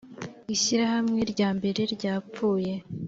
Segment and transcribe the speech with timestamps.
[0.55, 2.73] ishyirahamwe ryambere ryapfuye